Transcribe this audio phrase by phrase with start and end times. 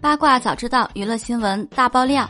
[0.00, 2.26] 八卦早知道，娱乐新闻大爆料。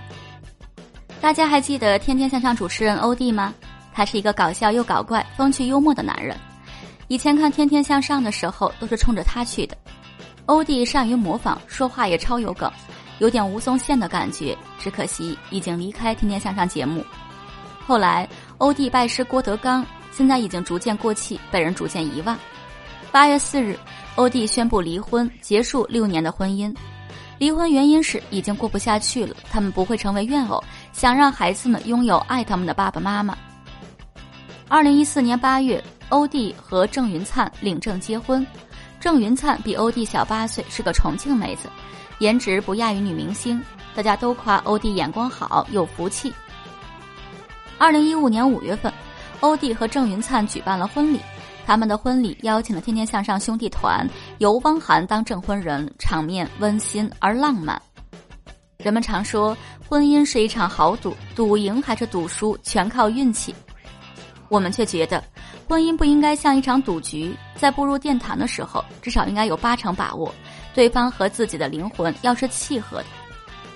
[1.21, 3.55] 大家还记得《天天向上》主持人欧弟吗？
[3.95, 6.37] 他是一个搞笑又搞怪、风趣幽默的男人。
[7.07, 9.77] 以前看《天天向上》的时候，都是冲着他去的。
[10.47, 12.69] 欧弟善于模仿，说话也超有梗，
[13.21, 14.57] 有点吴宗宪的感觉。
[14.81, 17.05] 只可惜已经离开《天天向上》节目。
[17.87, 18.29] 后来，
[18.59, 22.37] 欧弟拜师郭德纲，现在已经逐渐过气，被人逐渐遗忘。
[23.13, 23.79] 八月四日，
[24.17, 26.75] 欧弟宣布离婚，结束六年的婚姻。
[27.41, 33.35] 离婚原因是已经过不下去了，他们不会成为怨偶，想让孩子们拥有爱他们的爸爸妈妈。
[34.69, 38.47] 二零一四年八月，欧弟和郑云灿领证结婚。
[39.01, 41.67] 郑云灿比欧弟小八岁，是个重庆妹子，
[42.19, 43.59] 颜值不亚于女明星，
[43.95, 46.31] 大家都夸欧弟眼光好，有福气。
[47.79, 48.93] 二零一五年五月份，
[49.41, 51.19] 欧弟和郑云灿举办了婚礼。
[51.71, 54.05] 他们的婚礼邀请了《天天向上》兄弟团，
[54.39, 57.81] 由汪涵当证婚人，场面温馨而浪漫。
[58.79, 59.57] 人们常说，
[59.89, 63.55] 婚姻是一场豪赌，赌赢还是赌输全靠运气。
[64.49, 65.23] 我们却觉得，
[65.69, 70.35] 婚姻不应该像一场赌局，在步入殿堂的时候，至少应该有八成把握，
[70.75, 73.07] 对方和自己的灵魂要是契合的。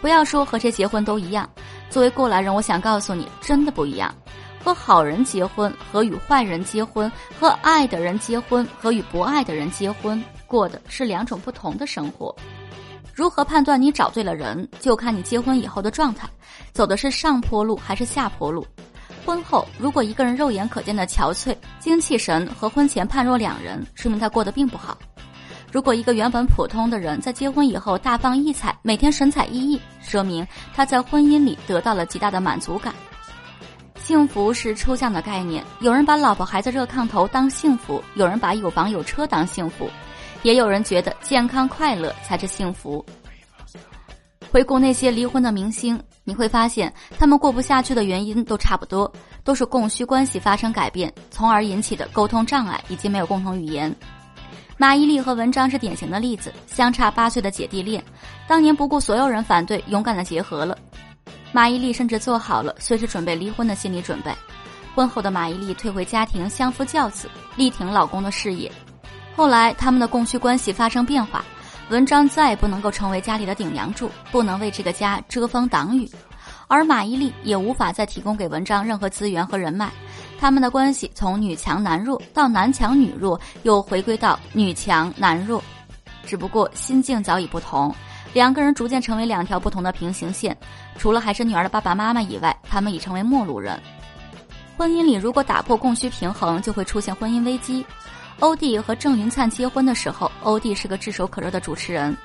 [0.00, 1.48] 不要说和谁结婚都一样，
[1.90, 4.12] 作为过来人，我想告诉你，真的不一样。
[4.64, 12.34] 和好人结婚和与坏人结婚，和爱的人结婚和与不爱的人结婚，过的是两种不同的生活。
[13.12, 16.26] 如何判断你找对了人，就看你结婚以后的状态，
[16.72, 18.66] 走的是上坡路还是下坡路。
[19.26, 24.96] 婚后如果一个人肉眼可见的憔悴、精气神和婚前判若两人，说明他过得并不好。
[25.70, 32.94] 如果一个原本普通的人在结婚以后大放异彩，每天神采奕奕，说明他在婚姻里得到了极大的满足感。
[34.05, 39.88] 幸福是抽象的概念，有人把老婆孩子热炕头当幸福，有人把有房有车当幸福，
[40.42, 43.02] 也有人觉得健康快乐才是幸福。
[44.52, 49.11] 回顾那些离婚的明星，你会发现他们过不下去的原因都差不多，
[49.42, 53.90] 都是供需关系发生改变，从而引起的沟通障碍以及没有共同语言。
[54.77, 58.05] 马伊琍和文章是典型的例子，相差八岁的姐弟恋，
[58.46, 60.77] 当年不顾所有人反对，勇敢的结合了。
[61.54, 64.34] 马伊琍甚至做好了随时准备离婚的心理准备。
[64.92, 68.70] 婚后的马伊琍退回家庭，相夫教子，力挺老公的事业。
[69.36, 71.44] 后来他们的供需关系发生变化，
[71.90, 76.10] 文章再也不能够成为家里的顶梁柱，不能为这个家遮风挡雨，
[76.66, 79.92] 而马伊琍也无法再提供给文章任何资源和人脉。
[80.40, 85.62] 他们的关系从女强男弱到男强女弱，又回归到女强男弱，
[86.27, 87.95] 只不过心境早已不同。
[88.33, 90.57] 两个人逐渐成为两条不同的平行线，
[90.98, 93.80] 除了还是女儿的爸爸妈妈以外，他们已成为陌路人。
[94.77, 97.86] 婚姻里如果打破供需平衡，就会出现婚姻危机。
[98.40, 102.17] 欧弟和郑云灿结婚的时候，欧弟是个炙手可热的主持人，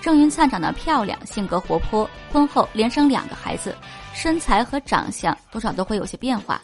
[0.00, 3.76] 郑云灿长得漂亮，性格活泼，婚后连生两个孩子，
[4.14, 6.58] 身材和长相多少都会有些变化。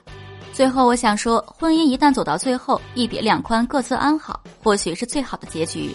[0.55, 5.95] 最后，我想说，婚姻一旦走到最后，一别两宽，各自安好，或许是最好的结局。